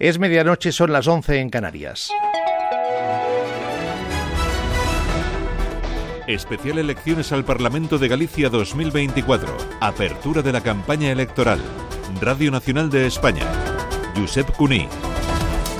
Es 0.00 0.18
medianoche, 0.18 0.72
son 0.72 0.90
las 0.90 1.06
11 1.06 1.38
en 1.38 1.50
Canarias. 1.50 2.10
Especial 6.26 6.78
Elecciones 6.78 7.30
al 7.30 7.44
Parlamento 7.44 7.98
de 7.98 8.08
Galicia 8.08 8.48
2024. 8.48 9.56
Apertura 9.80 10.42
de 10.42 10.50
la 10.50 10.62
campaña 10.62 11.12
electoral. 11.12 11.60
Radio 12.20 12.50
Nacional 12.50 12.90
de 12.90 13.06
España. 13.06 13.44
Josep 14.16 14.50
Cuní. 14.56 14.88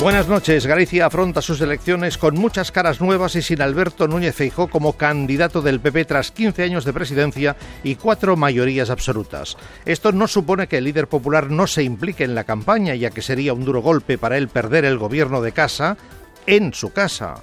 Buenas 0.01 0.29
noches. 0.29 0.67
Galicia 0.67 1.07
afronta 1.07 1.41
sus 1.41 1.61
elecciones 1.61 2.19
con 2.19 2.35
muchas 2.35 2.71
caras 2.73 3.01
nuevas 3.01 3.37
y 3.37 3.43
sin 3.43 3.63
Alberto 3.63 4.07
Núñez 4.07 4.35
Feijó 4.35 4.69
como 4.69 4.95
candidato 4.95 5.63
del 5.63 5.81
PP 5.81 6.05
tras 6.05 6.31
15 6.31 6.63
años 6.63 6.85
de 6.85 6.93
presidencia 6.93 7.57
y 7.83 7.95
cuatro 7.95 8.37
mayorías 8.37 8.91
absolutas. 8.91 9.57
Esto 9.87 10.13
no 10.13 10.27
supone 10.29 10.67
que 10.67 10.79
el 10.79 10.85
líder 10.85 11.09
popular 11.09 11.51
no 11.51 11.67
se 11.67 11.85
implique 11.85 12.25
en 12.25 12.35
la 12.35 12.45
campaña, 12.45 12.95
ya 12.95 13.11
que 13.11 13.23
sería 13.23 13.55
un 13.55 13.65
duro 13.65 13.81
golpe 13.81 14.19
para 14.19 14.37
él 14.37 14.49
perder 14.49 14.85
el 14.85 14.99
gobierno 14.99 15.41
de 15.41 15.53
casa 15.53 15.97
en 16.47 16.75
su 16.75 16.93
casa. 16.93 17.37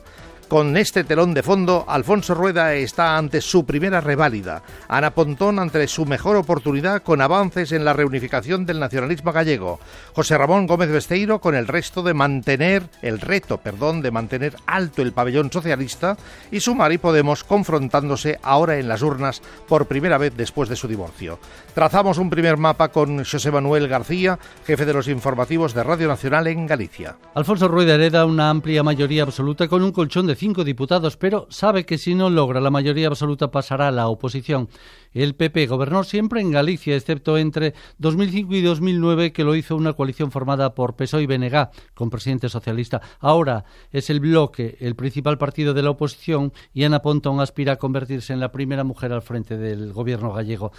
Con 0.51 0.75
este 0.75 1.05
telón 1.05 1.33
de 1.33 1.43
fondo, 1.43 1.85
Alfonso 1.87 2.35
Rueda 2.35 2.73
está 2.73 3.17
ante 3.17 3.39
su 3.39 3.65
primera 3.65 4.01
reválida, 4.01 4.63
Ana 4.89 5.11
Pontón 5.11 5.59
ante 5.59 5.87
su 5.87 6.05
mejor 6.05 6.35
oportunidad 6.35 7.03
con 7.03 7.21
avances 7.21 7.71
en 7.71 7.85
la 7.85 7.93
reunificación 7.93 8.65
del 8.65 8.81
nacionalismo 8.81 9.31
gallego, 9.31 9.79
José 10.13 10.37
Ramón 10.37 10.67
Gómez 10.67 10.89
Besteiro 10.89 11.39
con 11.39 11.55
el 11.55 11.69
resto 11.69 12.03
de 12.03 12.13
mantener 12.13 12.83
el 13.01 13.21
reto, 13.21 13.59
perdón, 13.59 14.01
de 14.01 14.11
mantener 14.11 14.57
alto 14.65 15.01
el 15.01 15.13
pabellón 15.13 15.49
socialista 15.53 16.17
y 16.51 16.59
Sumar 16.59 16.91
y 16.91 16.97
Podemos 16.97 17.45
confrontándose 17.45 18.37
ahora 18.43 18.77
en 18.77 18.89
las 18.89 19.03
urnas 19.03 19.41
por 19.69 19.85
primera 19.85 20.17
vez 20.17 20.35
después 20.35 20.67
de 20.67 20.75
su 20.75 20.89
divorcio. 20.89 21.39
Trazamos 21.73 22.17
un 22.17 22.29
primer 22.29 22.57
mapa 22.57 22.89
con 22.89 23.23
José 23.23 23.51
Manuel 23.51 23.87
García, 23.87 24.37
jefe 24.67 24.85
de 24.85 24.93
los 24.93 25.07
informativos 25.07 25.73
de 25.73 25.83
Radio 25.83 26.09
Nacional 26.09 26.47
en 26.47 26.67
Galicia. 26.67 27.15
Alfonso 27.35 27.69
Rueda 27.69 27.95
hereda 27.95 28.25
una 28.25 28.49
amplia 28.49 28.83
mayoría 28.83 29.23
absoluta 29.23 29.69
con 29.69 29.81
un 29.81 29.93
colchón 29.93 30.27
de 30.27 30.40
cinco 30.41 30.63
diputados, 30.63 31.17
pero 31.17 31.45
sabe 31.51 31.85
que 31.85 31.99
si 31.99 32.15
no 32.15 32.31
logra 32.31 32.59
la 32.59 32.71
mayoría 32.71 33.05
absoluta 33.05 33.51
pasará 33.51 33.89
a 33.89 33.91
la 33.91 34.07
oposición. 34.07 34.69
El 35.13 35.35
PP 35.35 35.67
gobernó 35.67 36.03
siempre 36.03 36.41
en 36.41 36.49
Galicia, 36.49 36.95
excepto 36.95 37.37
entre 37.37 37.75
2005 37.99 38.55
y 38.55 38.61
2009, 38.61 39.33
que 39.33 39.43
lo 39.43 39.55
hizo 39.55 39.75
una 39.75 39.93
coalición 39.93 40.31
formada 40.31 40.73
por 40.73 40.95
PSOE 40.95 41.21
y 41.21 41.27
BNG, 41.27 41.69
con 41.93 42.09
presidente 42.09 42.49
socialista. 42.49 43.03
Ahora 43.19 43.65
es 43.91 44.09
el 44.09 44.19
bloque, 44.19 44.77
el 44.79 44.95
principal 44.95 45.37
partido 45.37 45.75
de 45.75 45.83
la 45.83 45.91
oposición, 45.91 46.53
y 46.73 46.85
Ana 46.85 47.03
Pontón 47.03 47.39
aspira 47.39 47.73
a 47.73 47.75
convertirse 47.75 48.33
en 48.33 48.39
la 48.39 48.51
primera 48.51 48.83
mujer 48.83 49.13
al 49.13 49.21
frente 49.21 49.57
del 49.57 49.93
gobierno 49.93 50.33
gallego. 50.33 50.71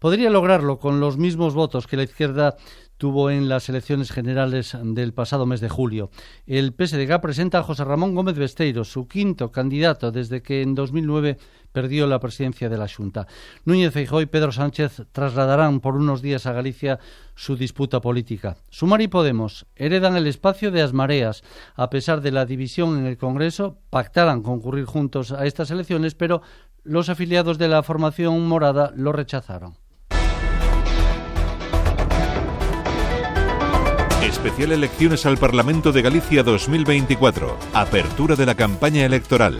Podría 0.00 0.28
lograrlo 0.28 0.80
con 0.80 0.98
los 0.98 1.18
mismos 1.18 1.54
votos 1.54 1.86
que 1.86 1.96
la 1.96 2.02
izquierda 2.02 2.56
tuvo 3.04 3.28
en 3.28 3.50
las 3.50 3.68
elecciones 3.68 4.10
generales 4.10 4.74
del 4.82 5.12
pasado 5.12 5.44
mes 5.44 5.60
de 5.60 5.68
julio. 5.68 6.08
El 6.46 6.72
PSDG 6.72 7.20
presenta 7.20 7.58
a 7.58 7.62
José 7.62 7.84
Ramón 7.84 8.14
Gómez 8.14 8.34
Besteiro, 8.34 8.82
su 8.82 9.06
quinto 9.08 9.52
candidato 9.52 10.10
desde 10.10 10.40
que 10.40 10.62
en 10.62 10.74
2009 10.74 11.36
perdió 11.70 12.06
la 12.06 12.18
presidencia 12.18 12.70
de 12.70 12.78
la 12.78 12.88
Junta. 12.88 13.26
Núñez 13.66 13.92
Feijóo 13.92 14.22
y 14.22 14.26
Pedro 14.26 14.52
Sánchez 14.52 15.02
trasladarán 15.12 15.80
por 15.80 15.96
unos 15.96 16.22
días 16.22 16.46
a 16.46 16.54
Galicia 16.54 16.98
su 17.34 17.56
disputa 17.56 18.00
política. 18.00 18.56
Sumar 18.70 19.02
y 19.02 19.08
Podemos 19.08 19.66
heredan 19.76 20.16
el 20.16 20.26
espacio 20.26 20.70
de 20.70 20.80
Asmareas. 20.80 21.44
A 21.74 21.90
pesar 21.90 22.22
de 22.22 22.32
la 22.32 22.46
división 22.46 22.96
en 22.96 23.04
el 23.04 23.18
Congreso, 23.18 23.76
pactaran 23.90 24.40
concurrir 24.40 24.86
juntos 24.86 25.30
a 25.30 25.44
estas 25.44 25.70
elecciones, 25.70 26.14
pero 26.14 26.40
los 26.84 27.10
afiliados 27.10 27.58
de 27.58 27.68
la 27.68 27.82
formación 27.82 28.48
morada 28.48 28.94
lo 28.96 29.12
rechazaron. 29.12 29.83
Especial 34.44 34.72
Elecciones 34.72 35.24
al 35.24 35.38
Parlamento 35.38 35.90
de 35.90 36.02
Galicia 36.02 36.42
2024. 36.42 37.56
Apertura 37.72 38.36
de 38.36 38.44
la 38.44 38.54
campaña 38.54 39.06
electoral. 39.06 39.58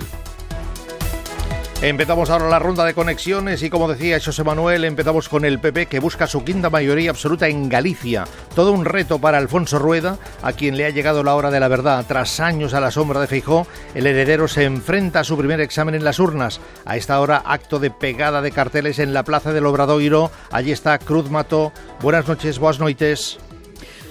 Empezamos 1.80 2.28
ahora 2.28 2.50
la 2.50 2.58
ronda 2.58 2.84
de 2.84 2.92
conexiones 2.92 3.62
y 3.62 3.70
como 3.70 3.88
decía 3.88 4.20
José 4.22 4.44
Manuel, 4.44 4.84
empezamos 4.84 5.30
con 5.30 5.46
el 5.46 5.58
PP 5.58 5.86
que 5.86 6.00
busca 6.00 6.26
su 6.26 6.44
quinta 6.44 6.68
mayoría 6.68 7.08
absoluta 7.08 7.48
en 7.48 7.70
Galicia. 7.70 8.24
Todo 8.54 8.72
un 8.72 8.84
reto 8.84 9.18
para 9.18 9.38
Alfonso 9.38 9.78
Rueda, 9.78 10.18
a 10.42 10.52
quien 10.52 10.76
le 10.76 10.84
ha 10.84 10.90
llegado 10.90 11.24
la 11.24 11.34
hora 11.34 11.50
de 11.50 11.60
la 11.60 11.68
verdad. 11.68 12.04
Tras 12.06 12.38
años 12.40 12.74
a 12.74 12.80
la 12.80 12.90
sombra 12.90 13.20
de 13.20 13.26
Feijó, 13.26 13.66
el 13.94 14.06
heredero 14.06 14.48
se 14.48 14.64
enfrenta 14.64 15.20
a 15.20 15.24
su 15.24 15.38
primer 15.38 15.62
examen 15.62 15.94
en 15.94 16.04
las 16.04 16.18
urnas. 16.18 16.60
A 16.84 16.98
esta 16.98 17.20
hora, 17.20 17.42
acto 17.46 17.78
de 17.78 17.90
pegada 17.90 18.42
de 18.42 18.52
carteles 18.52 18.98
en 18.98 19.14
la 19.14 19.24
plaza 19.24 19.54
del 19.54 19.64
Obradoiro. 19.64 20.30
Allí 20.50 20.72
está 20.72 20.98
Cruz 20.98 21.30
Mato. 21.30 21.72
Buenas 22.02 22.28
noches, 22.28 22.58
buenas 22.58 22.80
noites. 22.80 23.38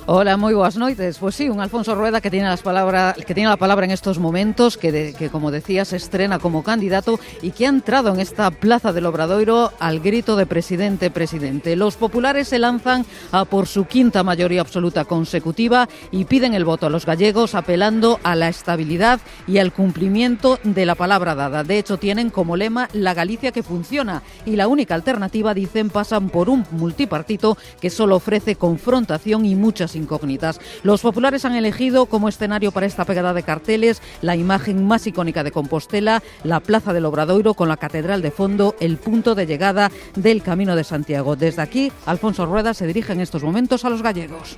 Hola, 0.06 0.36
muy 0.36 0.54
buenas 0.54 0.76
noches. 0.76 1.18
Pues 1.18 1.34
sí, 1.34 1.48
un 1.48 1.62
Alfonso 1.62 1.96
Rueda 1.96 2.20
que 2.20 2.30
tiene, 2.30 2.50
las 2.50 2.62
palabras, 2.62 3.16
que 3.16 3.34
tiene 3.34 3.48
la 3.48 3.56
palabra 3.56 3.86
en 3.86 3.92
estos 3.92 4.20
momentos, 4.20 4.76
que, 4.76 5.16
que 5.18 5.30
como 5.30 5.50
decía 5.50 5.86
se 5.86 5.96
estrena 5.96 6.40
como 6.40 6.62
candidato 6.62 7.22
y 7.42 7.52
que 7.52 7.68
ha 7.68 7.70
entrado 7.70 8.14
en 8.14 8.20
esta 8.20 8.52
plaza 8.52 8.92
del 8.92 9.06
Obradoiro 9.06 9.72
al 9.80 10.02
grito 10.02 10.36
de 10.36 10.46
presidente, 10.46 11.10
presidente. 11.10 11.78
Los 11.78 11.96
populares 11.96 12.50
se 12.50 12.60
lanzan 12.60 13.06
a 13.32 13.46
por 13.46 13.66
su 13.66 13.86
quinta 13.86 14.24
mayoría 14.24 14.60
absoluta 14.60 15.06
consecutiva 15.06 15.88
y 16.12 16.26
piden 16.26 16.54
el 16.54 16.66
voto 16.66 16.88
a 16.88 16.90
los 16.90 17.06
gallegos 17.06 17.56
apelando 17.56 18.20
a 18.24 18.36
la 18.36 18.50
estabilidad 18.50 19.22
y 19.48 19.60
al 19.60 19.72
cumplimiento 19.72 20.60
de 20.66 20.86
la 20.86 20.96
palabra 20.96 21.34
dada. 21.34 21.64
De 21.64 21.78
hecho, 21.80 21.96
tienen 21.96 22.30
como 22.30 22.58
lema 22.58 22.90
la 22.92 23.14
Galicia 23.14 23.54
que 23.54 23.64
funciona 23.64 24.22
y 24.46 24.58
la 24.58 24.68
única 24.68 24.96
alternativa, 24.96 25.54
dicen, 25.54 25.90
pasan 25.90 26.28
por 26.28 26.50
un 26.50 26.66
multipartito 26.72 27.58
que 27.80 27.90
solo 27.90 28.18
ofrece 28.18 28.58
confrontación 28.58 29.46
y 29.46 29.56
muchas 29.56 29.93
incógnitas. 29.96 30.60
Los 30.84 31.02
populares 31.02 31.46
han 31.46 31.56
elegido 31.56 32.06
como 32.06 32.30
escenario 32.30 32.72
para 32.72 32.86
esta 32.86 33.06
pegada 33.06 33.34
de 33.34 33.44
carteles 33.44 34.02
la 34.22 34.36
imagen 34.36 34.86
más 34.86 35.08
icónica 35.08 35.44
de 35.44 35.52
Compostela, 35.52 36.24
la 36.44 36.60
Plaza 36.60 36.94
del 36.94 37.06
Obradoiro 37.06 37.54
con 37.54 37.70
la 37.70 37.78
catedral 37.78 38.22
de 38.22 38.32
fondo, 38.32 38.76
el 38.80 38.98
punto 38.98 39.36
de 39.36 39.46
llegada 39.46 39.92
del 40.16 40.42
Camino 40.42 40.76
de 40.76 40.84
Santiago. 40.84 41.36
Desde 41.36 41.62
aquí, 41.62 41.92
Alfonso 42.06 42.46
Rueda 42.46 42.74
se 42.74 42.88
dirige 42.88 43.14
en 43.14 43.22
estos 43.22 43.44
momentos 43.44 43.86
a 43.86 43.90
los 43.90 44.02
gallegos. 44.02 44.58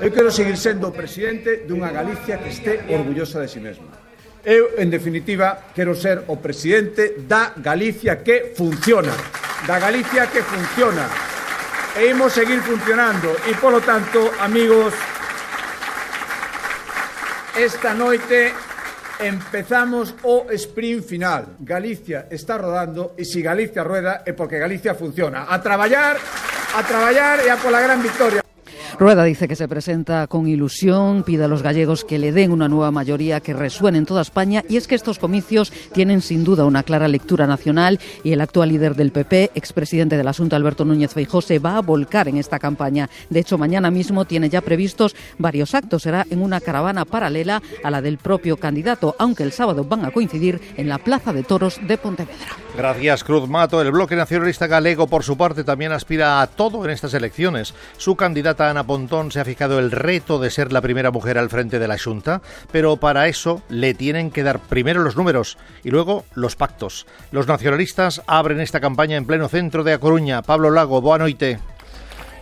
Eu 0.00 0.10
quero 0.10 0.30
seguir 0.30 0.56
sendo 0.56 0.88
o 0.88 0.92
presidente 0.92 1.62
dunha 1.62 1.94
Galicia 1.94 2.42
que 2.42 2.50
esté 2.50 2.82
orgullosa 2.90 3.38
de 3.38 3.46
si 3.46 3.58
sí 3.58 3.60
mesma. 3.60 3.86
Eu, 4.42 4.74
en 4.78 4.90
definitiva, 4.90 5.70
quero 5.70 5.94
ser 5.94 6.26
o 6.26 6.42
presidente 6.42 7.22
da 7.30 7.54
Galicia 7.54 8.18
que 8.26 8.50
funciona. 8.58 9.14
Da 9.66 9.78
Galicia 9.78 10.26
que 10.26 10.42
funciona 10.42 11.31
e 11.96 12.10
imos 12.10 12.32
seguir 12.32 12.60
funcionando. 12.62 13.36
E, 13.46 13.54
polo 13.56 13.80
tanto, 13.80 14.32
amigos, 14.40 14.94
esta 17.56 17.92
noite 17.92 18.52
empezamos 19.20 20.14
o 20.22 20.48
sprint 20.52 21.04
final. 21.04 21.56
Galicia 21.60 22.26
está 22.30 22.56
rodando 22.56 23.14
e 23.16 23.24
se 23.24 23.38
si 23.38 23.42
Galicia 23.42 23.82
rueda 23.82 24.22
é 24.24 24.32
porque 24.32 24.58
Galicia 24.58 24.94
funciona. 24.94 25.46
A 25.48 25.58
traballar, 25.60 26.16
a 26.74 26.82
traballar 26.82 27.44
e 27.44 27.50
a 27.50 27.56
pola 27.56 27.80
gran 27.80 28.00
victoria. 28.00 28.41
Rueda 28.98 29.24
dice 29.24 29.48
que 29.48 29.56
se 29.56 29.68
presenta 29.68 30.26
con 30.26 30.46
ilusión, 30.46 31.22
pide 31.22 31.44
a 31.44 31.48
los 31.48 31.62
gallegos 31.62 32.04
que 32.04 32.18
le 32.18 32.30
den 32.30 32.52
una 32.52 32.68
nueva 32.68 32.90
mayoría 32.90 33.40
que 33.40 33.54
resuene 33.54 33.98
en 33.98 34.06
toda 34.06 34.22
España 34.22 34.62
y 34.68 34.76
es 34.76 34.86
que 34.86 34.94
estos 34.94 35.18
comicios 35.18 35.72
tienen 35.92 36.20
sin 36.20 36.44
duda 36.44 36.66
una 36.66 36.82
clara 36.82 37.08
lectura 37.08 37.46
nacional 37.46 37.98
y 38.22 38.32
el 38.32 38.40
actual 38.40 38.68
líder 38.68 38.94
del 38.94 39.10
PP, 39.10 39.52
expresidente 39.54 40.16
del 40.16 40.28
asunto 40.28 40.56
Alberto 40.56 40.84
Núñez 40.84 41.12
Feijóo, 41.14 41.40
se 41.40 41.58
va 41.58 41.76
a 41.76 41.82
volcar 41.82 42.28
en 42.28 42.36
esta 42.36 42.58
campaña. 42.58 43.08
De 43.30 43.40
hecho, 43.40 43.58
mañana 43.58 43.90
mismo 43.90 44.24
tiene 44.24 44.48
ya 44.48 44.60
previstos 44.60 45.16
varios 45.38 45.74
actos. 45.74 46.02
Será 46.02 46.26
en 46.30 46.42
una 46.42 46.60
caravana 46.60 47.04
paralela 47.04 47.62
a 47.82 47.90
la 47.90 48.02
del 48.02 48.18
propio 48.18 48.56
candidato, 48.56 49.16
aunque 49.18 49.42
el 49.42 49.52
sábado 49.52 49.84
van 49.84 50.04
a 50.04 50.10
coincidir 50.10 50.60
en 50.76 50.88
la 50.88 50.98
Plaza 50.98 51.32
de 51.32 51.42
Toros 51.42 51.80
de 51.86 51.98
Pontevedra. 51.98 52.56
Gracias, 52.76 53.24
Cruz 53.24 53.48
Mato. 53.48 53.80
El 53.80 53.90
bloque 53.90 54.16
nacionalista 54.16 54.66
galego, 54.66 55.06
por 55.06 55.24
su 55.24 55.36
parte, 55.36 55.64
también 55.64 55.92
aspira 55.92 56.40
a 56.40 56.46
todo 56.46 56.84
en 56.84 56.90
estas 56.90 57.14
elecciones. 57.14 57.74
Su 57.96 58.16
candidata 58.16 58.70
Ana 58.70 58.81
Pontón 58.84 59.30
se 59.30 59.40
ha 59.40 59.44
fijado 59.44 59.78
el 59.78 59.90
reto 59.90 60.38
de 60.38 60.50
ser 60.50 60.72
la 60.72 60.80
primera 60.80 61.10
mujer 61.10 61.38
al 61.38 61.50
frente 61.50 61.78
de 61.78 61.88
la 61.88 61.98
Junta, 61.98 62.42
pero 62.70 62.96
para 62.96 63.28
eso 63.28 63.62
le 63.68 63.94
tienen 63.94 64.30
que 64.30 64.42
dar 64.42 64.60
primero 64.60 65.02
los 65.02 65.16
números 65.16 65.58
y 65.84 65.90
luego 65.90 66.24
los 66.34 66.56
pactos. 66.56 67.06
Los 67.30 67.46
nacionalistas 67.46 68.22
abren 68.26 68.60
esta 68.60 68.80
campaña 68.80 69.16
en 69.16 69.26
pleno 69.26 69.48
centro 69.48 69.84
de 69.84 69.92
A 69.92 69.98
Coruña. 69.98 70.42
Pablo 70.42 70.70
Lago, 70.70 71.00
boa 71.00 71.18
noite. 71.18 71.58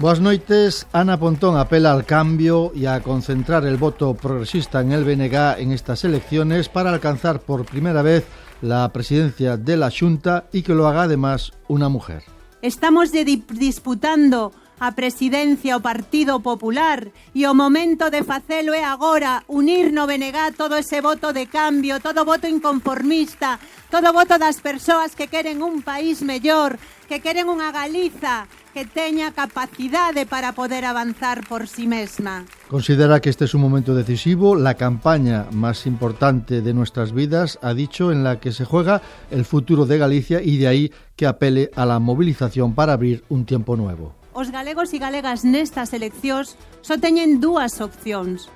Boas 0.01 0.19
noites. 0.19 0.87
Ana 0.95 1.19
Pontón 1.21 1.59
apela 1.59 1.93
al 1.93 2.07
cambio 2.07 2.73
y 2.75 2.87
a 2.87 3.01
concentrar 3.01 3.67
el 3.67 3.77
voto 3.77 4.15
progresista 4.15 4.81
en 4.81 4.93
el 4.93 5.05
BNG 5.05 5.61
en 5.61 5.73
estas 5.73 6.05
elecciones 6.05 6.71
para 6.71 6.91
alcanzar 6.91 7.41
por 7.41 7.67
primera 7.67 8.01
vez 8.01 8.25
la 8.63 8.91
presidencia 8.95 9.59
de 9.59 9.77
la 9.77 9.91
Junta 9.91 10.47
y 10.53 10.63
que 10.63 10.75
lo 10.75 10.89
haga 10.89 11.03
además 11.03 11.53
una 11.69 11.91
mujer. 11.91 12.23
Estamos 12.63 13.13
de 13.13 13.25
disputando 13.25 14.53
a 14.81 14.97
presidencia 14.97 15.77
o 15.77 15.85
Partido 15.85 16.41
Popular 16.41 17.13
e 17.37 17.45
o 17.45 17.53
momento 17.53 18.09
de 18.09 18.25
facelo 18.25 18.73
é 18.73 18.81
agora 18.81 19.45
unir 19.47 19.93
no 19.93 20.09
todo 20.57 20.81
ese 20.81 21.05
voto 21.05 21.37
de 21.37 21.47
cambio, 21.47 22.01
todo 22.01 22.25
voto 22.25 22.49
inconformista, 22.49 23.61
todo 23.93 24.17
voto 24.17 24.41
das 24.41 24.65
persoas 24.65 25.13
que 25.13 25.29
queren 25.29 25.61
un 25.61 25.85
país 25.85 26.25
mellor, 26.25 26.81
que 27.07 27.21
queren 27.21 27.53
unha 27.53 27.69
Galiza 27.69 28.49
que 28.73 28.87
teña 28.87 29.35
capacidade 29.35 30.27
para 30.27 30.55
poder 30.55 30.87
avanzar 30.87 31.43
por 31.47 31.67
sí 31.67 31.87
mesma. 31.87 32.47
Considera 32.69 33.21
que 33.21 33.29
este 33.29 33.45
es 33.45 33.55
un 33.55 33.61
momento 33.61 33.95
decisivo, 33.95 34.55
la 34.55 34.75
campaña 34.75 35.47
más 35.51 35.87
importante 35.87 36.63
de 36.63 36.73
nuestras 36.73 37.13
vidas, 37.13 37.59
ha 37.63 37.75
dicho, 37.75 38.13
en 38.13 38.23
la 38.23 38.39
que 38.39 38.53
se 38.53 38.65
juega 38.65 39.03
el 39.31 39.45
futuro 39.45 39.87
de 39.87 39.99
Galicia 39.99 40.41
y 40.41 40.57
de 40.59 40.69
ahí 40.69 40.93
que 41.17 41.27
apele 41.27 41.71
a 41.75 41.85
la 41.85 41.99
movilización 41.99 42.75
para 42.75 42.95
abrir 42.95 43.25
un 43.29 43.45
tiempo 43.45 43.77
nuevo. 43.77 44.20
Os 44.41 44.49
galegos 44.49 44.97
e 44.97 44.99
galegas 44.99 45.45
nestas 45.45 45.93
eleccións 45.93 46.57
só 46.81 46.97
teñen 46.97 47.45
dúas 47.45 47.77
opcións. 47.85 48.49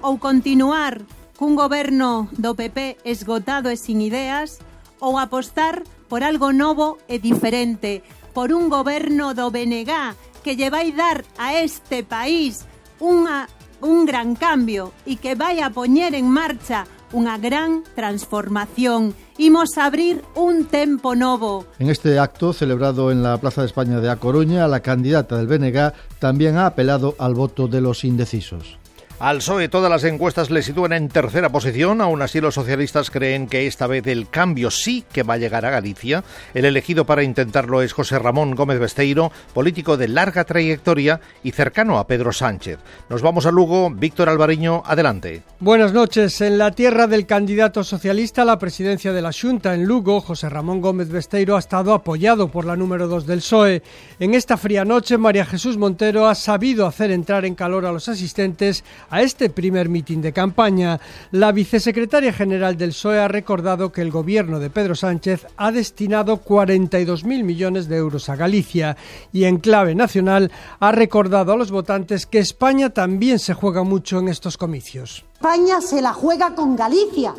Ou 0.00 0.16
continuar 0.16 1.04
cun 1.36 1.52
goberno 1.52 2.32
do 2.32 2.56
PP 2.56 2.96
esgotado 3.04 3.68
e 3.68 3.76
sin 3.76 4.00
ideas, 4.00 4.56
ou 5.04 5.20
apostar 5.20 5.84
por 6.08 6.24
algo 6.24 6.56
novo 6.56 6.96
e 7.12 7.20
diferente, 7.20 8.00
por 8.32 8.56
un 8.56 8.72
goberno 8.72 9.36
do 9.36 9.52
BNG 9.52 9.92
que 10.40 10.56
lle 10.56 10.72
vai 10.72 10.96
dar 10.96 11.28
a 11.36 11.52
este 11.60 12.00
país 12.08 12.64
unha, 12.96 13.52
un 13.84 14.08
gran 14.08 14.32
cambio 14.32 14.96
e 15.04 15.20
que 15.20 15.36
vai 15.36 15.60
a 15.60 15.68
poñer 15.68 16.16
en 16.16 16.24
marcha 16.24 16.88
unha 17.12 17.36
gran 17.36 17.84
transformación 17.92 19.12
Imos 19.40 19.78
abrir 19.78 20.24
un 20.34 20.64
tempo 20.64 21.14
novo. 21.14 21.64
En 21.78 21.88
este 21.90 22.18
acto, 22.18 22.52
celebrado 22.52 23.12
en 23.12 23.22
la 23.22 23.38
Plaza 23.38 23.60
de 23.60 23.68
España 23.68 24.00
de 24.00 24.10
A 24.10 24.16
Coruña, 24.16 24.66
la 24.66 24.80
candidata 24.80 25.36
del 25.36 25.46
BNG 25.46 25.92
también 26.18 26.56
ha 26.56 26.66
apelado 26.66 27.14
al 27.20 27.34
voto 27.34 27.68
de 27.68 27.80
los 27.80 28.02
indecisos. 28.02 28.78
Al 29.20 29.38
PSOE 29.38 29.68
todas 29.68 29.90
las 29.90 30.04
encuestas 30.04 30.48
le 30.48 30.62
sitúan 30.62 30.92
en 30.92 31.08
tercera 31.08 31.50
posición, 31.50 32.00
aún 32.00 32.22
así 32.22 32.40
los 32.40 32.54
socialistas 32.54 33.10
creen 33.10 33.48
que 33.48 33.66
esta 33.66 33.88
vez 33.88 34.06
el 34.06 34.28
cambio 34.28 34.70
sí 34.70 35.04
que 35.12 35.24
va 35.24 35.34
a 35.34 35.38
llegar 35.38 35.66
a 35.66 35.70
Galicia. 35.70 36.22
El 36.54 36.64
elegido 36.64 37.04
para 37.04 37.24
intentarlo 37.24 37.82
es 37.82 37.92
José 37.92 38.20
Ramón 38.20 38.54
Gómez 38.54 38.78
Besteiro, 38.78 39.32
político 39.54 39.96
de 39.96 40.06
larga 40.06 40.44
trayectoria 40.44 41.20
y 41.42 41.50
cercano 41.50 41.98
a 41.98 42.06
Pedro 42.06 42.32
Sánchez. 42.32 42.78
Nos 43.08 43.20
vamos 43.20 43.44
a 43.44 43.50
Lugo, 43.50 43.90
Víctor 43.90 44.28
Alvariño, 44.28 44.84
adelante. 44.86 45.42
Buenas 45.58 45.92
noches. 45.92 46.40
En 46.40 46.56
la 46.56 46.70
tierra 46.70 47.08
del 47.08 47.26
candidato 47.26 47.82
socialista 47.82 48.42
a 48.42 48.44
la 48.44 48.60
presidencia 48.60 49.12
de 49.12 49.22
la 49.22 49.32
Junta 49.32 49.74
en 49.74 49.84
Lugo, 49.84 50.20
José 50.20 50.48
Ramón 50.48 50.80
Gómez 50.80 51.08
Besteiro 51.08 51.56
ha 51.56 51.58
estado 51.58 51.92
apoyado 51.92 52.52
por 52.52 52.64
la 52.64 52.76
número 52.76 53.08
2 53.08 53.26
del 53.26 53.40
PSOE. 53.40 53.82
En 54.20 54.34
esta 54.34 54.56
fría 54.56 54.84
noche, 54.84 55.18
María 55.18 55.44
Jesús 55.44 55.76
Montero 55.76 56.28
ha 56.28 56.36
sabido 56.36 56.86
hacer 56.86 57.10
entrar 57.10 57.44
en 57.44 57.56
calor 57.56 57.84
a 57.84 57.90
los 57.90 58.08
asistentes 58.08 58.84
a 59.10 59.22
este 59.22 59.50
primer 59.50 59.88
mitin 59.88 60.20
de 60.20 60.32
campaña, 60.32 61.00
la 61.30 61.52
vicesecretaria 61.52 62.32
general 62.32 62.76
del 62.76 62.90
PSOE 62.90 63.18
ha 63.18 63.28
recordado 63.28 63.92
que 63.92 64.02
el 64.02 64.10
gobierno 64.10 64.58
de 64.58 64.70
Pedro 64.70 64.94
Sánchez 64.94 65.46
ha 65.56 65.72
destinado 65.72 66.42
42.000 66.42 67.44
millones 67.44 67.88
de 67.88 67.96
euros 67.96 68.28
a 68.28 68.36
Galicia 68.36 68.96
y 69.32 69.44
en 69.44 69.58
clave 69.58 69.94
nacional 69.94 70.50
ha 70.80 70.92
recordado 70.92 71.52
a 71.52 71.56
los 71.56 71.70
votantes 71.70 72.26
que 72.26 72.38
España 72.38 72.90
también 72.90 73.38
se 73.38 73.54
juega 73.54 73.82
mucho 73.82 74.18
en 74.18 74.28
estos 74.28 74.56
comicios. 74.56 75.24
España 75.34 75.80
se 75.80 76.02
la 76.02 76.12
juega 76.12 76.54
con 76.54 76.76
Galicia, 76.76 77.34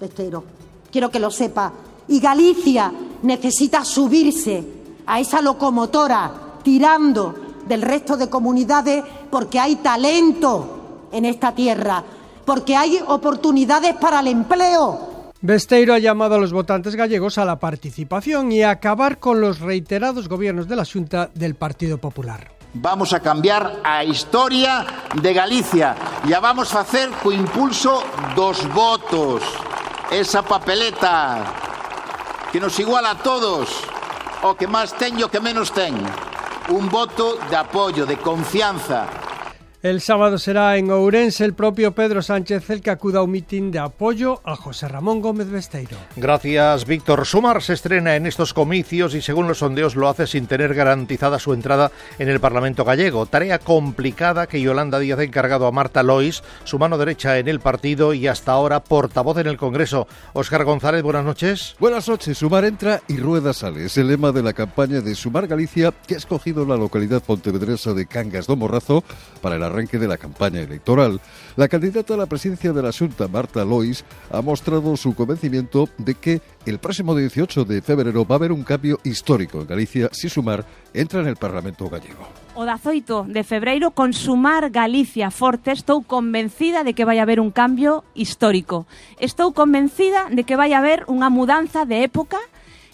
Besteiro. 0.00 0.44
Quiero 0.90 1.10
que 1.10 1.20
lo 1.20 1.30
sepa. 1.30 1.72
Y 2.08 2.20
Galicia 2.20 2.92
necesita 3.22 3.84
subirse 3.84 4.64
a 5.06 5.20
esa 5.20 5.42
locomotora 5.42 6.32
tirando 6.62 7.34
del 7.66 7.82
resto 7.82 8.16
de 8.16 8.30
comunidades 8.30 9.04
porque 9.30 9.58
hay 9.58 9.76
talento 9.76 10.77
en 11.12 11.24
esta 11.24 11.54
tierra, 11.54 12.02
porque 12.44 12.76
hay 12.76 13.00
oportunidades 13.06 13.94
para 13.96 14.20
el 14.20 14.28
empleo. 14.28 15.32
Besteiro 15.40 15.94
ha 15.94 15.98
llamado 16.00 16.34
a 16.34 16.38
los 16.38 16.52
votantes 16.52 16.96
gallegos 16.96 17.38
a 17.38 17.44
la 17.44 17.60
participación 17.60 18.50
y 18.50 18.62
a 18.62 18.70
acabar 18.70 19.18
con 19.18 19.40
los 19.40 19.60
reiterados 19.60 20.28
gobiernos 20.28 20.66
de 20.66 20.74
la 20.74 20.84
Xunta 20.84 21.30
del 21.32 21.54
Partido 21.54 21.98
Popular. 21.98 22.50
Vamos 22.74 23.12
a 23.12 23.20
cambiar 23.20 23.80
a 23.84 24.04
historia 24.04 24.84
de 25.22 25.32
Galicia 25.32 25.94
e 26.26 26.34
a 26.34 26.40
vamos 26.42 26.68
facer 26.68 27.08
co 27.22 27.32
impulso 27.32 28.02
dos 28.34 28.66
votos. 28.74 29.40
Esa 30.10 30.42
papeleta 30.42 31.46
que 32.50 32.60
nos 32.60 32.74
iguala 32.82 33.14
a 33.14 33.20
todos, 33.22 33.70
o 34.42 34.58
que 34.58 34.66
máis 34.66 34.90
ten 34.98 35.16
e 35.16 35.24
o 35.24 35.30
que 35.30 35.40
menos 35.40 35.70
ten. 35.70 35.94
Un 36.74 36.90
voto 36.90 37.38
de 37.48 37.56
apoio, 37.56 38.04
de 38.04 38.18
confianza, 38.18 39.06
el 39.82 40.00
sábado 40.00 40.38
será 40.38 40.76
en 40.76 40.90
Ourense 40.90 41.44
el 41.44 41.54
propio 41.54 41.92
Pedro 41.92 42.20
Sánchez 42.20 42.68
el 42.70 42.82
que 42.82 42.90
acuda 42.90 43.20
a 43.20 43.22
un 43.22 43.30
mitin 43.30 43.70
de 43.70 43.78
apoyo 43.78 44.40
a 44.44 44.56
José 44.56 44.88
Ramón 44.88 45.20
Gómez 45.20 45.48
Besteiro. 45.50 45.96
Gracias, 46.16 46.84
Víctor. 46.84 47.24
Sumar 47.24 47.62
se 47.62 47.74
estrena 47.74 48.16
en 48.16 48.26
estos 48.26 48.52
comicios 48.54 49.14
y 49.14 49.22
según 49.22 49.46
los 49.46 49.58
sondeos 49.58 49.94
lo 49.94 50.08
hace 50.08 50.26
sin 50.26 50.46
tener 50.46 50.74
garantizada 50.74 51.38
su 51.38 51.52
entrada 51.52 51.92
en 52.18 52.28
el 52.28 52.40
Parlamento 52.40 52.84
gallego. 52.84 53.26
Tarea 53.26 53.60
complicada 53.60 54.48
que 54.48 54.60
Yolanda 54.60 54.98
Díaz 54.98 55.20
ha 55.20 55.24
encargado 55.24 55.66
a 55.66 55.72
Marta 55.72 56.02
Lois, 56.02 56.42
su 56.64 56.78
mano 56.78 56.98
derecha 56.98 57.38
en 57.38 57.46
el 57.46 57.60
partido 57.60 58.14
y 58.14 58.26
hasta 58.26 58.52
ahora 58.52 58.82
portavoz 58.82 59.38
en 59.38 59.46
el 59.46 59.56
Congreso. 59.56 60.08
Óscar 60.32 60.64
González, 60.64 61.02
buenas 61.04 61.24
noches. 61.24 61.76
Buenas 61.78 62.08
noches. 62.08 62.38
Sumar 62.38 62.64
entra 62.64 63.00
y 63.06 63.16
rueda 63.18 63.52
sale. 63.52 63.84
Es 63.84 63.96
el 63.96 64.08
lema 64.08 64.32
de 64.32 64.42
la 64.42 64.54
campaña 64.54 65.00
de 65.00 65.14
Sumar 65.14 65.46
Galicia 65.46 65.92
que 66.06 66.14
ha 66.14 66.18
escogido 66.18 66.66
la 66.66 66.76
localidad 66.76 67.22
pontevedresa 67.22 67.94
de 67.94 68.06
Cangas 68.06 68.48
do 68.48 68.56
Morrazo 68.56 69.04
para 69.40 69.56
el 69.56 69.67
arranque 69.68 69.98
de 69.98 70.08
la 70.08 70.18
campaña 70.18 70.60
electoral. 70.60 71.20
La 71.56 71.68
candidata 71.68 72.14
a 72.14 72.16
la 72.16 72.26
presidencia 72.26 72.72
de 72.72 72.82
la 72.82 72.92
Junta, 72.92 73.28
Marta 73.28 73.64
Lois, 73.64 74.04
ha 74.30 74.42
mostrado 74.42 74.96
su 74.96 75.14
convencimiento 75.14 75.88
de 75.98 76.14
que 76.14 76.42
el 76.66 76.78
próximo 76.78 77.14
18 77.14 77.64
de 77.64 77.80
febrero 77.80 78.26
va 78.26 78.34
a 78.34 78.38
haber 78.38 78.52
un 78.52 78.64
cambio 78.64 78.98
histórico 79.04 79.60
en 79.60 79.66
Galicia 79.66 80.08
si 80.12 80.28
Sumar 80.28 80.64
entra 80.92 81.20
en 81.20 81.28
el 81.28 81.36
Parlamento 81.36 81.88
gallego. 81.88 82.28
O 82.54 82.64
18 82.64 83.26
de 83.28 83.44
febreiro, 83.44 83.92
con 83.92 84.12
Sumar 84.12 84.70
Galicia 84.70 85.30
Forte, 85.30 85.70
estou 85.70 86.02
convencida 86.02 86.82
de 86.82 86.92
que 86.92 87.06
vai 87.06 87.22
haber 87.22 87.38
un 87.38 87.50
cambio 87.50 88.04
histórico. 88.14 88.86
Estou 89.20 89.54
convencida 89.54 90.26
de 90.28 90.42
que 90.42 90.58
vai 90.58 90.74
haber 90.74 91.06
unha 91.06 91.30
mudanza 91.30 91.86
de 91.86 92.02
época 92.02 92.42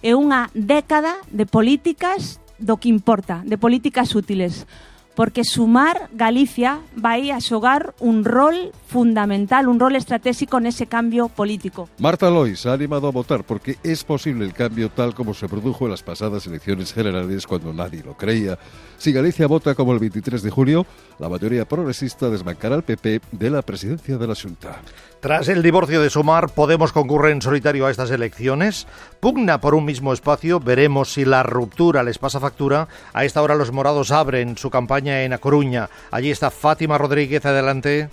e 0.05 0.13
unha 0.13 0.53
década 0.53 1.17
de 1.33 1.49
políticas 1.49 2.45
do 2.61 2.77
que 2.77 2.93
importa, 2.93 3.41
de 3.49 3.57
políticas 3.57 4.13
útiles. 4.15 4.69
Porque 5.15 5.45
sumar 5.45 6.09
Galicia 6.13 6.81
vai 6.97 7.31
a 7.31 7.41
xogar 7.41 7.95
un 8.01 8.25
rol 8.25 8.73
fundamental, 8.87 9.69
un 9.69 9.79
rol 9.79 9.97
estratégico 9.97 10.59
nese 10.61 10.87
cambio 10.87 11.29
político. 11.29 11.89
Marta 11.99 12.31
Lois 12.31 12.67
ha 12.67 12.73
animado 12.73 13.09
a 13.09 13.13
votar 13.13 13.45
porque 13.45 13.77
es 13.83 14.05
posible 14.05 14.45
el 14.45 14.53
cambio 14.53 14.91
tal 14.91 15.15
como 15.15 15.35
se 15.35 15.49
produjo 15.49 15.85
en 15.87 15.93
las 15.93 16.03
pasadas 16.03 16.47
elecciones 16.47 16.93
generales 16.93 17.47
cuando 17.47 17.73
nadie 17.73 18.03
lo 18.03 18.17
creía. 18.17 18.59
Si 18.99 19.13
Galicia 19.13 19.47
vota 19.47 19.75
como 19.75 19.93
el 19.93 19.99
23 19.99 20.43
de 20.43 20.51
julio, 20.51 20.87
la 21.19 21.29
mayoría 21.29 21.67
progresista 21.67 22.31
desbancará 22.31 22.75
al 22.75 22.85
PP 22.85 23.21
de 23.33 23.51
la 23.51 23.63
presidencia 23.63 24.17
de 24.17 24.27
la 24.27 24.35
Junta. 24.35 24.81
Tras 25.21 25.49
el 25.49 25.63
divorcio 25.63 26.03
de 26.03 26.11
Sumar, 26.11 26.51
¿Podemos 26.55 26.93
concurrir 26.93 27.33
en 27.33 27.43
solitario 27.43 27.85
a 27.85 27.91
estas 27.91 28.11
elecciones? 28.11 28.87
Pugna 29.21 29.61
por 29.61 29.75
un 29.75 29.85
mismo 29.85 30.13
espacio, 30.13 30.61
veremos 30.61 31.13
si 31.13 31.25
la 31.25 31.43
ruptura 31.43 32.03
les 32.03 32.19
pasa 32.19 32.41
factura. 32.41 32.89
A 33.13 33.25
esta 33.25 33.43
hora 33.43 33.55
los 33.55 33.71
morados 33.71 34.11
abren 34.11 34.57
su 34.57 34.71
campaña 34.71 35.04
en 35.07 35.33
A 35.33 35.39
Coruña. 35.39 35.89
Allí 36.11 36.31
está 36.31 36.51
Fátima 36.51 36.99
Rodríguez, 36.99 37.45
adelante. 37.45 38.09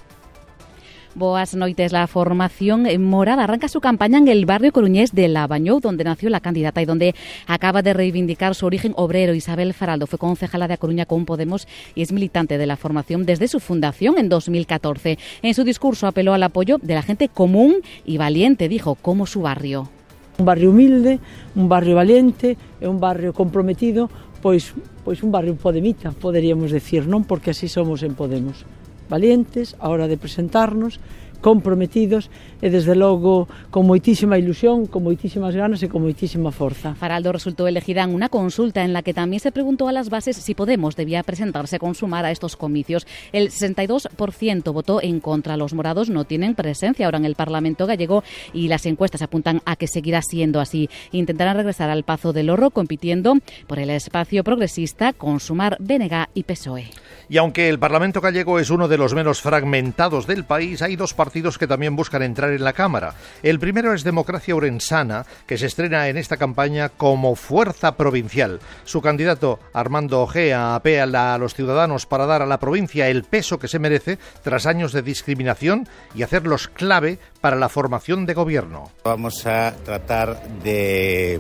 Boas 1.14 1.56
noites. 1.56 1.92
La 1.92 2.08
formación 2.08 2.88
morada 3.04 3.44
arranca 3.44 3.68
su 3.68 3.82
campaña 3.82 4.18
en 4.18 4.30
el 4.30 4.46
barrio 4.46 4.72
coruñés 4.72 5.14
de 5.14 5.28
Lavañou, 5.28 5.82
donde 5.82 6.06
nació 6.06 6.30
la 6.30 6.40
candidata 6.40 6.82
y 6.82 6.86
donde 6.86 7.16
acaba 7.48 7.82
de 7.82 7.94
reivindicar 7.94 8.56
su 8.56 8.66
origen 8.66 8.94
obrero. 8.96 9.34
Isabel 9.34 9.74
Faraldo 9.74 10.08
fue 10.08 10.18
concejala 10.18 10.70
de 10.70 10.76
A 10.76 10.78
Coruña 10.78 11.06
con 11.06 11.26
Podemos 11.26 11.68
y 11.96 12.02
es 12.02 12.14
militante 12.14 12.58
de 12.58 12.66
la 12.66 12.78
formación 12.78 13.26
desde 13.26 13.50
su 13.50 13.60
fundación 13.60 14.18
en 14.20 14.30
2014. 14.30 15.18
En 15.42 15.54
su 15.54 15.66
discurso 15.66 16.08
apeló 16.08 16.34
al 16.34 16.44
apoyo 16.44 16.78
de 16.82 16.94
la 16.94 17.02
gente 17.02 17.28
común 17.28 17.76
y 18.06 18.18
valiente, 18.18 18.70
dijo, 18.70 18.96
como 18.96 19.26
su 19.26 19.42
barrio. 19.42 19.90
Un 20.38 20.46
barrio 20.46 20.70
humilde, 20.70 21.20
un 21.56 21.68
barrio 21.68 21.96
valiente, 21.96 22.58
un 22.80 23.02
barrio 23.02 23.34
comprometido, 23.34 24.10
pois, 24.42 24.74
pois 25.04 25.24
un 25.26 25.32
barrio 25.32 25.58
podemita, 25.58 26.14
poderíamos 26.14 26.70
decir, 26.70 27.10
non? 27.10 27.26
Porque 27.26 27.52
así 27.52 27.68
somos 27.68 28.06
en 28.06 28.14
Podemos. 28.14 28.66
Valientes 29.10 29.76
a 29.82 29.90
hora 29.90 30.08
de 30.08 30.16
presentarnos 30.16 31.02
comprometidos 31.42 32.30
e 32.62 32.70
desde 32.70 32.94
logo 32.94 33.50
con 33.74 33.90
moitísima 33.90 34.38
ilusión, 34.38 34.86
con 34.86 35.02
moitísimas 35.02 35.58
ganas 35.58 35.82
e 35.82 35.90
con 35.90 36.06
moitísima 36.06 36.54
forza. 36.54 36.94
Faraldo 36.94 37.34
resultó 37.34 37.66
elegida 37.66 38.06
en 38.06 38.14
una 38.14 38.30
consulta 38.30 38.86
en 38.86 38.94
la 38.94 39.02
que 39.02 39.18
también 39.18 39.42
se 39.42 39.52
preguntó 39.52 39.90
a 39.90 39.92
las 39.92 40.14
bases 40.14 40.38
si 40.38 40.54
Podemos 40.54 40.96
debía 40.96 41.24
presentarse 41.24 41.80
con 41.80 41.96
sumar 41.96 42.24
a 42.24 42.32
estos 42.32 42.56
comicios. 42.56 43.08
El 43.34 43.50
62% 43.50 44.72
votó 44.72 45.02
en 45.02 45.20
contra. 45.20 45.58
Los 45.58 45.74
morados 45.74 46.10
no 46.10 46.24
tienen 46.24 46.54
presencia 46.54 47.06
ahora 47.06 47.18
en 47.18 47.26
el 47.26 47.34
Parlamento 47.34 47.88
gallego 47.88 48.24
y 48.54 48.68
las 48.68 48.86
encuestas 48.86 49.24
apuntan 49.24 49.62
a 49.66 49.76
que 49.76 49.88
seguirá 49.88 50.22
siendo 50.22 50.60
así. 50.60 50.90
Intentarán 51.12 51.58
regresar 51.58 51.90
al 51.90 52.04
Pazo 52.04 52.32
del 52.32 52.52
Oro 52.52 52.70
compitiendo 52.70 53.34
por 53.66 53.80
el 53.80 53.90
espacio 53.90 54.44
progresista 54.44 55.14
con 55.14 55.40
sumar 55.40 55.78
BNG 55.80 56.28
y 56.36 56.44
PSOE. 56.44 56.92
Y 57.28 57.38
aunque 57.38 57.70
el 57.70 57.80
Parlamento 57.80 58.22
gallego 58.22 58.60
es 58.60 58.70
uno 58.70 58.88
de 58.88 58.98
los 58.98 59.16
menos 59.16 59.42
fragmentados 59.42 60.28
del 60.28 60.46
país, 60.46 60.82
hay 60.82 60.96
dos 60.96 61.16
partidos 61.16 61.31
partidos 61.32 61.58
que 61.58 61.66
también 61.66 61.96
buscan 61.96 62.24
entrar 62.24 62.52
en 62.52 62.62
la 62.62 62.74
Cámara. 62.74 63.14
El 63.42 63.58
primero 63.58 63.94
es 63.94 64.04
Democracia 64.04 64.54
Urensana, 64.54 65.26
que 65.48 65.58
se 65.58 65.68
estrena 65.68 66.10
en 66.10 66.18
esta 66.18 66.36
campaña 66.36 66.90
como 66.90 67.38
fuerza 67.38 67.96
provincial. 67.96 68.60
Su 68.84 69.02
candidato, 69.02 69.58
Armando 69.72 70.20
Ojea, 70.24 70.76
apela 70.76 71.34
a 71.34 71.38
los 71.38 71.54
ciudadanos 71.54 72.06
para 72.06 72.26
dar 72.26 72.42
a 72.42 72.46
la 72.46 72.60
provincia 72.60 73.08
el 73.08 73.24
peso 73.24 73.60
que 73.60 73.70
se 73.70 73.80
merece 73.80 74.20
tras 74.44 74.66
años 74.66 74.92
de 74.92 75.04
discriminación 75.04 75.88
y 76.14 76.24
hacerlos 76.24 76.68
clave 76.68 77.18
para 77.40 77.56
la 77.56 77.70
formación 77.70 78.26
de 78.26 78.34
gobierno. 78.34 78.92
Vamos 79.06 79.46
a 79.46 79.74
tratar 79.86 80.38
de 80.62 81.40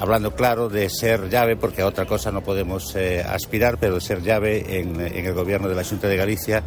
hablando 0.00 0.34
claro 0.34 0.68
de 0.68 0.88
ser 0.88 1.28
llave, 1.28 1.56
porque 1.56 1.82
a 1.82 1.86
otra 1.86 2.06
cosa 2.06 2.32
no 2.32 2.42
podemos 2.42 2.96
eh, 2.96 3.22
aspirar, 3.22 3.78
pero 3.78 3.96
de 3.96 4.00
ser 4.00 4.22
llave 4.22 4.80
en, 4.80 5.00
en 5.00 5.26
el 5.26 5.34
gobierno 5.34 5.68
de 5.68 5.74
la 5.74 5.84
Junta 5.84 6.08
de 6.08 6.16
Galicia 6.16 6.62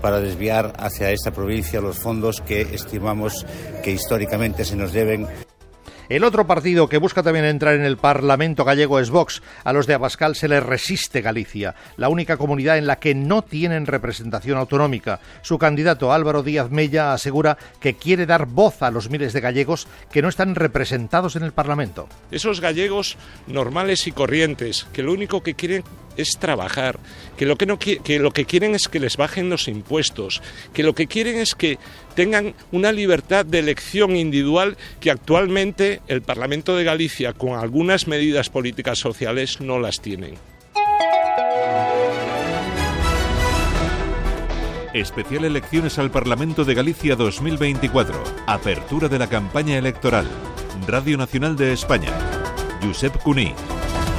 para 0.00 0.20
desviar 0.20 0.72
hacia 0.78 1.10
esta 1.10 1.32
provincia 1.32 1.80
los 1.80 1.98
fondos 1.98 2.40
que 2.40 2.60
estimamos 2.60 3.44
que 3.82 3.90
históricamente 3.90 4.64
se 4.64 4.76
nos 4.76 4.92
deben 4.92 5.26
el 6.08 6.24
otro 6.24 6.46
partido 6.46 6.88
que 6.88 6.98
busca 6.98 7.22
también 7.22 7.44
entrar 7.44 7.74
en 7.74 7.84
el 7.84 7.96
Parlamento 7.96 8.64
gallego 8.64 9.00
es 9.00 9.10
Vox. 9.10 9.42
A 9.64 9.72
los 9.72 9.86
de 9.86 9.94
Abascal 9.94 10.36
se 10.36 10.48
les 10.48 10.62
resiste 10.62 11.20
Galicia, 11.20 11.74
la 11.96 12.08
única 12.08 12.36
comunidad 12.36 12.78
en 12.78 12.86
la 12.86 12.96
que 12.96 13.14
no 13.14 13.42
tienen 13.42 13.86
representación 13.86 14.58
autonómica. 14.58 15.20
Su 15.42 15.58
candidato 15.58 16.12
Álvaro 16.12 16.42
Díaz 16.42 16.70
Mella 16.70 17.12
asegura 17.12 17.58
que 17.80 17.94
quiere 17.94 18.26
dar 18.26 18.46
voz 18.46 18.82
a 18.82 18.90
los 18.90 19.10
miles 19.10 19.32
de 19.32 19.40
gallegos 19.40 19.88
que 20.10 20.22
no 20.22 20.28
están 20.28 20.54
representados 20.54 21.36
en 21.36 21.42
el 21.42 21.52
Parlamento. 21.52 22.08
Esos 22.30 22.60
gallegos 22.60 23.16
normales 23.46 24.06
y 24.06 24.12
corrientes, 24.12 24.86
que 24.92 25.02
lo 25.02 25.12
único 25.12 25.42
que 25.42 25.54
quieren 25.54 25.82
es 26.16 26.38
trabajar, 26.38 26.98
que 27.36 27.46
lo 27.46 27.56
que, 27.56 27.66
no, 27.66 27.78
que 27.78 28.18
lo 28.18 28.30
que 28.30 28.44
quieren 28.44 28.74
es 28.74 28.88
que 28.88 29.00
les 29.00 29.16
bajen 29.16 29.50
los 29.50 29.68
impuestos, 29.68 30.42
que 30.72 30.82
lo 30.82 30.94
que 30.94 31.06
quieren 31.06 31.38
es 31.38 31.54
que 31.54 31.78
tengan 32.14 32.54
una 32.72 32.92
libertad 32.92 33.44
de 33.44 33.58
elección 33.58 34.16
individual 34.16 34.76
que 35.00 35.10
actualmente 35.10 36.00
el 36.08 36.22
Parlamento 36.22 36.76
de 36.76 36.84
Galicia, 36.84 37.32
con 37.32 37.58
algunas 37.58 38.06
medidas 38.06 38.50
políticas 38.50 38.98
sociales, 38.98 39.60
no 39.60 39.78
las 39.78 40.00
tienen. 40.00 40.34
Especial 44.94 45.44
Elecciones 45.44 45.98
al 45.98 46.10
Parlamento 46.10 46.64
de 46.64 46.72
Galicia 46.72 47.16
2024. 47.16 48.24
Apertura 48.46 49.08
de 49.08 49.18
la 49.18 49.28
campaña 49.28 49.76
electoral. 49.76 50.26
Radio 50.86 51.18
Nacional 51.18 51.54
de 51.54 51.74
España. 51.74 52.12
Josep 52.82 53.14
Cuní. 53.18 53.52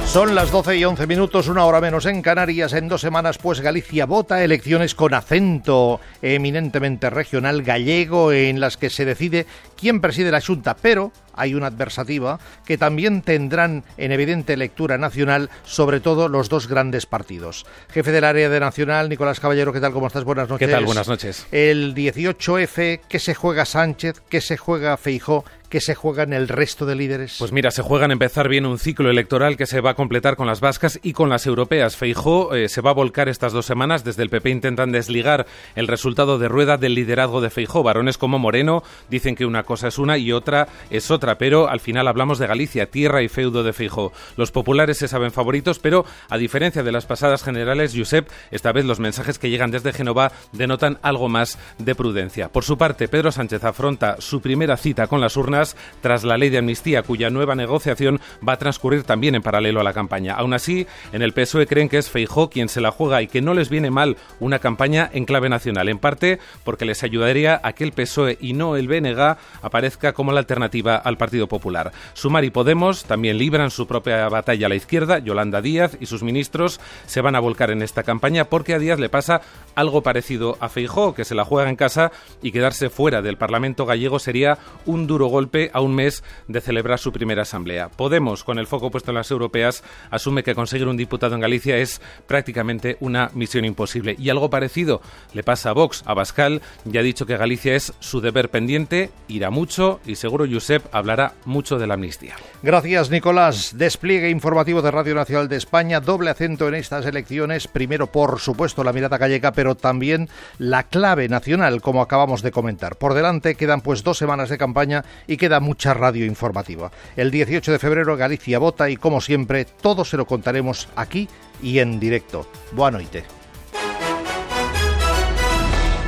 Son 0.08 0.34
las 0.34 0.50
12 0.50 0.78
y 0.78 0.84
11 0.86 1.06
minutos, 1.06 1.48
una 1.48 1.66
hora 1.66 1.82
menos 1.82 2.06
en 2.06 2.22
Canarias. 2.22 2.72
En 2.72 2.88
dos 2.88 3.02
semanas, 3.02 3.36
pues 3.36 3.60
Galicia 3.60 4.06
vota 4.06 4.42
elecciones 4.42 4.94
con 4.94 5.12
acento 5.12 6.00
eminentemente 6.22 7.10
regional 7.10 7.62
gallego 7.62 8.32
en 8.32 8.58
las 8.58 8.78
que 8.78 8.88
se 8.88 9.04
decide 9.04 9.44
quién 9.78 10.00
preside 10.00 10.30
la 10.30 10.40
Junta. 10.40 10.74
Pero 10.74 11.12
hay 11.38 11.54
una 11.54 11.68
adversativa 11.68 12.38
que 12.66 12.76
también 12.76 13.22
tendrán 13.22 13.84
en 13.96 14.12
evidente 14.12 14.56
lectura 14.56 14.98
nacional, 14.98 15.50
sobre 15.64 16.00
todo 16.00 16.28
los 16.28 16.48
dos 16.48 16.66
grandes 16.66 17.06
partidos. 17.06 17.64
Jefe 17.90 18.10
del 18.12 18.24
área 18.24 18.48
de 18.48 18.60
Nacional, 18.60 19.08
Nicolás 19.08 19.40
Caballero, 19.40 19.72
¿qué 19.72 19.80
tal? 19.80 19.92
¿Cómo 19.92 20.08
estás? 20.08 20.24
Buenas 20.24 20.48
noches. 20.48 20.66
¿Qué 20.66 20.72
tal? 20.72 20.84
Buenas 20.84 21.08
noches. 21.08 21.46
El 21.52 21.94
18F, 21.94 23.00
¿qué 23.08 23.18
se 23.18 23.34
juega 23.34 23.64
Sánchez? 23.64 24.20
¿Qué 24.28 24.40
se 24.40 24.56
juega 24.56 24.96
Feijó? 24.96 25.44
¿Qué 25.68 25.82
se 25.82 25.94
juega 25.94 26.22
en 26.22 26.32
el 26.32 26.48
resto 26.48 26.86
de 26.86 26.94
líderes? 26.94 27.36
Pues 27.38 27.52
mira, 27.52 27.70
se 27.70 27.82
juega 27.82 28.06
en 28.06 28.12
empezar 28.12 28.48
bien 28.48 28.64
un 28.64 28.78
ciclo 28.78 29.10
electoral 29.10 29.58
que 29.58 29.66
se 29.66 29.82
va 29.82 29.90
a 29.90 29.94
completar 29.94 30.34
con 30.34 30.46
las 30.46 30.60
vascas 30.60 30.98
y 31.02 31.12
con 31.12 31.28
las 31.28 31.44
europeas. 31.46 31.94
Feijó 31.94 32.54
eh, 32.54 32.70
se 32.70 32.80
va 32.80 32.90
a 32.90 32.94
volcar 32.94 33.28
estas 33.28 33.52
dos 33.52 33.66
semanas. 33.66 34.02
Desde 34.02 34.22
el 34.22 34.30
PP 34.30 34.48
intentan 34.48 34.92
desligar 34.92 35.46
el 35.76 35.86
resultado 35.86 36.38
de 36.38 36.48
rueda 36.48 36.78
del 36.78 36.94
liderazgo 36.94 37.42
de 37.42 37.50
Feijó. 37.50 37.82
Varones 37.82 38.16
como 38.16 38.38
Moreno 38.38 38.82
dicen 39.10 39.34
que 39.34 39.44
una 39.44 39.64
cosa 39.68 39.88
es 39.88 39.98
una 39.98 40.16
y 40.16 40.32
otra 40.32 40.66
es 40.88 41.10
otra 41.10 41.36
pero 41.36 41.68
al 41.68 41.80
final 41.80 42.08
hablamos 42.08 42.38
de 42.38 42.46
Galicia, 42.46 42.90
tierra 42.90 43.22
y 43.22 43.28
feudo 43.28 43.62
de 43.62 43.74
Fijo. 43.74 44.12
Los 44.36 44.50
populares 44.50 44.96
se 44.96 45.08
saben 45.08 45.30
favoritos, 45.30 45.78
pero 45.78 46.06
a 46.30 46.38
diferencia 46.38 46.82
de 46.82 46.90
las 46.90 47.04
pasadas 47.04 47.42
generales, 47.42 47.92
Josep, 47.94 48.28
esta 48.50 48.72
vez 48.72 48.86
los 48.86 48.98
mensajes 48.98 49.38
que 49.38 49.50
llegan 49.50 49.70
desde 49.70 49.92
Génova 49.92 50.32
denotan 50.52 50.98
algo 51.02 51.28
más 51.28 51.58
de 51.76 51.94
prudencia. 51.94 52.48
Por 52.48 52.64
su 52.64 52.78
parte, 52.78 53.08
Pedro 53.08 53.30
Sánchez 53.30 53.62
afronta 53.64 54.16
su 54.20 54.40
primera 54.40 54.78
cita 54.78 55.06
con 55.06 55.20
las 55.20 55.36
urnas 55.36 55.76
tras 56.00 56.24
la 56.24 56.38
ley 56.38 56.48
de 56.48 56.58
amnistía, 56.58 57.02
cuya 57.02 57.28
nueva 57.28 57.54
negociación 57.54 58.20
va 58.46 58.54
a 58.54 58.58
transcurrir 58.58 59.02
también 59.02 59.34
en 59.34 59.42
paralelo 59.42 59.80
a 59.80 59.84
la 59.84 59.92
campaña. 59.92 60.34
Aún 60.34 60.54
así, 60.54 60.86
en 61.12 61.20
el 61.20 61.34
PSOE 61.34 61.66
creen 61.66 61.90
que 61.90 61.98
es 61.98 62.08
Feijó 62.08 62.48
quien 62.48 62.70
se 62.70 62.80
la 62.80 62.90
juega 62.90 63.20
y 63.20 63.28
que 63.28 63.42
no 63.42 63.52
les 63.52 63.68
viene 63.68 63.90
mal 63.90 64.16
una 64.40 64.58
campaña 64.60 65.10
en 65.12 65.26
clave 65.26 65.50
nacional, 65.50 65.88
en 65.88 65.98
parte 65.98 66.38
porque 66.64 66.86
les 66.86 67.02
ayudaría 67.02 67.60
a 67.62 67.72
que 67.74 67.84
el 67.84 67.92
PSOE 67.92 68.38
y 68.40 68.54
no 68.54 68.76
el 68.76 68.88
BNG 68.88 69.36
aparezca 69.62 70.12
como 70.12 70.32
la 70.32 70.40
alternativa 70.40 70.96
al 70.96 71.16
Partido 71.16 71.48
Popular. 71.48 71.92
Sumar 72.14 72.44
y 72.44 72.50
Podemos 72.50 73.04
también 73.04 73.38
libran 73.38 73.70
su 73.70 73.86
propia 73.86 74.28
batalla 74.28 74.66
a 74.66 74.68
la 74.68 74.74
izquierda. 74.74 75.18
Yolanda 75.18 75.62
Díaz 75.62 75.96
y 76.00 76.06
sus 76.06 76.22
ministros 76.22 76.80
se 77.06 77.20
van 77.20 77.36
a 77.36 77.40
volcar 77.40 77.70
en 77.70 77.82
esta 77.82 78.02
campaña 78.02 78.44
porque 78.44 78.74
a 78.74 78.78
Díaz 78.78 78.98
le 78.98 79.08
pasa 79.08 79.40
algo 79.78 80.02
parecido 80.02 80.56
a 80.58 80.68
Feijó, 80.68 81.14
que 81.14 81.24
se 81.24 81.36
la 81.36 81.44
juega 81.44 81.70
en 81.70 81.76
casa 81.76 82.10
y 82.42 82.50
quedarse 82.50 82.90
fuera 82.90 83.22
del 83.22 83.36
Parlamento 83.36 83.86
gallego 83.86 84.18
sería 84.18 84.58
un 84.86 85.06
duro 85.06 85.26
golpe 85.26 85.70
a 85.72 85.80
un 85.80 85.94
mes 85.94 86.24
de 86.48 86.60
celebrar 86.60 86.98
su 86.98 87.12
primera 87.12 87.42
asamblea. 87.42 87.88
Podemos, 87.88 88.42
con 88.42 88.58
el 88.58 88.66
foco 88.66 88.90
puesto 88.90 89.12
en 89.12 89.16
las 89.16 89.30
europeas, 89.30 89.84
asume 90.10 90.42
que 90.42 90.56
conseguir 90.56 90.88
un 90.88 90.96
diputado 90.96 91.36
en 91.36 91.40
Galicia 91.40 91.76
es 91.76 92.02
prácticamente 92.26 92.96
una 92.98 93.30
misión 93.34 93.64
imposible. 93.64 94.16
Y 94.18 94.30
algo 94.30 94.50
parecido 94.50 95.00
le 95.32 95.44
pasa 95.44 95.70
a 95.70 95.74
Vox. 95.74 96.02
A 96.06 96.14
Bascal 96.14 96.60
ya 96.84 96.98
ha 96.98 97.04
dicho 97.04 97.24
que 97.24 97.36
Galicia 97.36 97.76
es 97.76 97.92
su 98.00 98.20
deber 98.20 98.50
pendiente, 98.50 99.12
irá 99.28 99.50
mucho 99.50 100.00
y 100.04 100.16
seguro 100.16 100.44
Josep 100.50 100.84
hablará 100.92 101.34
mucho 101.44 101.78
de 101.78 101.86
la 101.86 101.94
amnistía. 101.94 102.34
Gracias, 102.64 103.10
Nicolás. 103.10 103.78
Despliegue 103.78 104.28
informativo 104.30 104.82
de 104.82 104.90
Radio 104.90 105.14
Nacional 105.14 105.48
de 105.48 105.56
España, 105.56 106.00
doble 106.00 106.30
acento 106.30 106.66
en 106.66 106.74
estas 106.74 107.06
elecciones. 107.06 107.68
Primero, 107.68 108.08
por 108.08 108.40
supuesto, 108.40 108.82
la 108.82 108.92
mirada 108.92 109.18
gallega, 109.18 109.52
pero 109.52 109.67
también 109.76 110.28
la 110.58 110.84
clave 110.84 111.28
nacional, 111.28 111.80
como 111.80 112.02
acabamos 112.02 112.42
de 112.42 112.50
comentar. 112.50 112.96
Por 112.96 113.14
delante 113.14 113.54
quedan 113.54 113.80
pues 113.80 114.02
dos 114.02 114.18
semanas 114.18 114.48
de 114.48 114.58
campaña 114.58 115.04
y 115.26 115.36
queda 115.36 115.60
mucha 115.60 115.94
radio 115.94 116.24
informativa. 116.24 116.90
El 117.16 117.30
18 117.30 117.72
de 117.72 117.78
febrero 117.78 118.16
Galicia 118.16 118.58
vota 118.58 118.90
y, 118.90 118.96
como 118.96 119.20
siempre, 119.20 119.64
todo 119.64 120.04
se 120.04 120.16
lo 120.16 120.26
contaremos 120.26 120.88
aquí 120.96 121.28
y 121.62 121.78
en 121.78 122.00
directo. 122.00 122.46
Buenas 122.72 123.02
noches. 123.02 123.24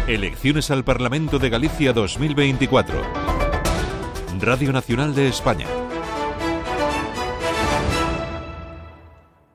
Elecciones 0.07 0.71
al 0.71 0.83
Parlamento 0.83 1.38
de 1.38 1.50
Galicia 1.50 1.93
2024. 1.93 3.00
Radio 4.40 4.73
Nacional 4.73 5.14
de 5.14 5.29
España. 5.29 5.67